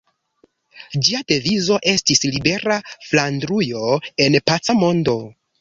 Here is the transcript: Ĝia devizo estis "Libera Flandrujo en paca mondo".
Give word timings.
Ĝia 1.07 1.19
devizo 1.31 1.77
estis 1.93 2.25
"Libera 2.37 2.79
Flandrujo 3.11 3.93
en 4.27 4.43
paca 4.53 4.81
mondo". 4.83 5.19